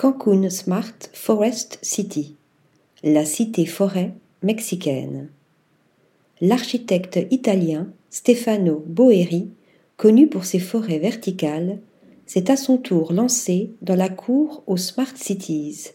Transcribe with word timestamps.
Cancun 0.00 0.48
Smart 0.48 0.94
Forest 1.12 1.78
City, 1.82 2.34
la 3.02 3.26
cité-forêt 3.26 4.14
mexicaine. 4.42 5.28
L'architecte 6.40 7.20
italien 7.30 7.92
Stefano 8.08 8.82
Boeri, 8.86 9.50
connu 9.98 10.26
pour 10.26 10.46
ses 10.46 10.58
forêts 10.58 11.00
verticales, 11.00 11.80
s'est 12.24 12.50
à 12.50 12.56
son 12.56 12.78
tour 12.78 13.12
lancé 13.12 13.72
dans 13.82 13.94
la 13.94 14.08
cour 14.08 14.62
aux 14.66 14.78
Smart 14.78 15.14
Cities, 15.16 15.88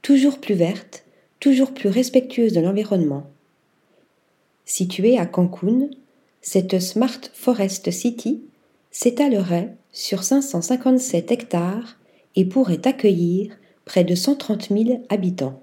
toujours 0.00 0.38
plus 0.38 0.54
vertes, 0.54 1.04
toujours 1.38 1.74
plus 1.74 1.90
respectueuses 1.90 2.54
de 2.54 2.60
l'environnement. 2.60 3.24
Située 4.64 5.18
à 5.18 5.26
Cancun, 5.26 5.90
cette 6.40 6.78
Smart 6.78 7.20
Forest 7.34 7.90
City 7.90 8.40
s'étalerait 8.90 9.76
sur 9.92 10.22
557 10.22 11.30
hectares 11.30 11.98
et 12.38 12.44
pourrait 12.44 12.86
accueillir 12.86 13.50
près 13.84 14.04
de 14.04 14.14
130 14.14 14.68
000 14.68 15.04
habitants. 15.08 15.60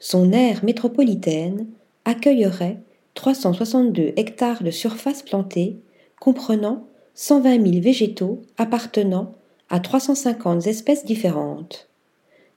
Son 0.00 0.32
aire 0.32 0.64
métropolitaine 0.64 1.68
accueillerait 2.04 2.78
362 3.14 4.12
hectares 4.16 4.64
de 4.64 4.72
surface 4.72 5.22
plantée, 5.22 5.76
comprenant 6.18 6.84
120 7.14 7.64
000 7.70 7.80
végétaux 7.80 8.42
appartenant 8.56 9.36
à 9.70 9.78
350 9.78 10.66
espèces 10.66 11.04
différentes. 11.04 11.88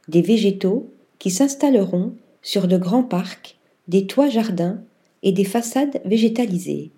Des 0.08 0.24
végétaux 0.24 0.90
qui 1.20 1.30
s'installeront 1.30 2.14
sur 2.42 2.68
de 2.68 2.78
grands 2.78 3.04
parcs, 3.04 3.60
des 3.88 4.08
toits 4.08 4.30
jardins 4.30 4.82
et 5.22 5.32
des 5.32 5.46
façades 5.46 6.02
végétalisées. 6.06 6.90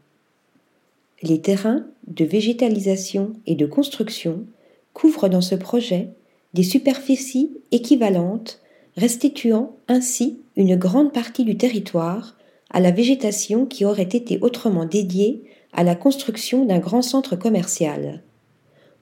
Les 1.21 1.41
terrains 1.41 1.85
de 2.08 2.24
végétalisation 2.24 3.34
et 3.46 3.55
de 3.55 3.66
construction 3.66 4.46
couvrent 4.94 5.30
dans 5.30 5.42
ce 5.42 5.56
projet 5.56 6.10
des 6.54 6.64
superficies 6.64 7.52
équivalentes, 7.72 8.62
restituant 8.96 9.76
ainsi 9.88 10.40
une 10.55 10.76
grande 10.76 11.12
partie 11.12 11.44
du 11.44 11.58
territoire 11.58 12.35
à 12.70 12.80
la 12.80 12.91
végétation 12.91 13.66
qui 13.66 13.85
aurait 13.85 14.04
été 14.04 14.40
autrement 14.41 14.85
dédiée 14.85 15.44
à 15.74 15.84
la 15.84 15.96
construction 15.96 16.66
d'un 16.66 16.80
grand 16.80 17.02
centre 17.02 17.35
commercial. 17.35 18.22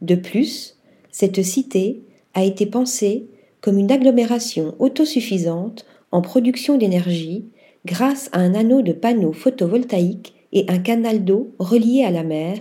De 0.02 0.16
plus, 0.16 0.78
cette 1.12 1.44
cité 1.44 2.02
a 2.34 2.44
été 2.44 2.66
pensée 2.66 3.28
comme 3.60 3.78
une 3.78 3.92
agglomération 3.92 4.76
autosuffisante 4.80 5.86
en 6.12 6.22
production 6.22 6.78
d'énergie 6.78 7.46
grâce 7.86 8.30
à 8.32 8.40
un 8.40 8.54
anneau 8.56 8.82
de 8.82 8.94
panneaux 8.94 9.34
photovoltaïques 9.34 10.34
et 10.54 10.66
un 10.68 10.80
canal 10.80 11.24
d'eau 11.24 11.54
relié 11.60 12.04
à 12.04 12.12
la 12.12 12.24
mer 12.24 12.58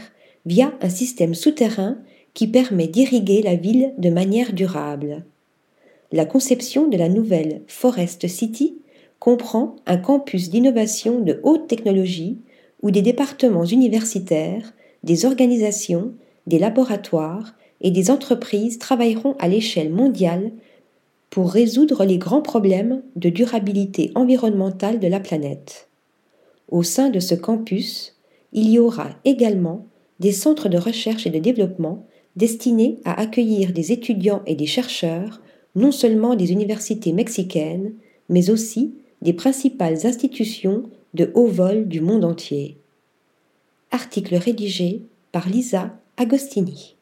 via 0.46 0.72
un 0.80 0.88
système 0.88 1.34
souterrain 1.34 1.98
qui 2.34 2.46
permet 2.46 2.86
d'irriguer 2.86 3.42
la 3.42 3.56
ville 3.56 3.92
de 3.98 4.10
manière 4.10 4.52
durable. 4.52 5.24
La 6.12 6.24
conception 6.24 6.88
de 6.88 6.96
la 6.96 7.08
nouvelle 7.08 7.62
Forest 7.66 8.26
City 8.26 8.76
comprend 9.18 9.76
un 9.86 9.96
campus 9.96 10.50
d'innovation 10.50 11.20
de 11.20 11.40
haute 11.42 11.68
technologie 11.68 12.38
où 12.82 12.90
des 12.90 13.02
départements 13.02 13.64
universitaires, 13.64 14.72
des 15.02 15.24
organisations, 15.24 16.14
des 16.46 16.58
laboratoires 16.58 17.54
et 17.80 17.90
des 17.90 18.10
entreprises 18.10 18.78
travailleront 18.78 19.36
à 19.38 19.48
l'échelle 19.48 19.92
mondiale 19.92 20.52
pour 21.30 21.52
résoudre 21.52 22.04
les 22.04 22.18
grands 22.18 22.42
problèmes 22.42 23.02
de 23.14 23.28
durabilité 23.28 24.10
environnementale 24.14 24.98
de 24.98 25.06
la 25.06 25.20
planète. 25.20 25.88
Au 26.68 26.82
sein 26.82 27.08
de 27.08 27.20
ce 27.20 27.34
campus, 27.34 28.16
il 28.52 28.68
y 28.68 28.78
aura 28.78 29.10
également 29.24 29.86
des 30.18 30.32
centres 30.32 30.68
de 30.68 30.78
recherche 30.78 31.26
et 31.26 31.30
de 31.30 31.38
développement 31.38 32.04
destinés 32.36 32.98
à 33.04 33.20
accueillir 33.20 33.72
des 33.72 33.92
étudiants 33.92 34.42
et 34.46 34.54
des 34.54 34.66
chercheurs, 34.66 35.40
non 35.74 35.92
seulement 35.92 36.34
des 36.34 36.52
universités 36.52 37.12
mexicaines, 37.12 37.92
mais 38.28 38.50
aussi 38.50 38.94
des 39.22 39.32
principales 39.32 40.06
institutions 40.06 40.84
de 41.14 41.30
haut 41.34 41.46
vol 41.46 41.88
du 41.88 42.00
monde 42.00 42.24
entier. 42.24 42.76
Article 43.90 44.36
rédigé 44.36 45.02
par 45.32 45.48
Lisa 45.48 45.98
Agostini. 46.16 46.96